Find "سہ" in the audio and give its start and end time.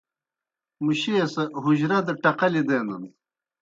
1.33-1.43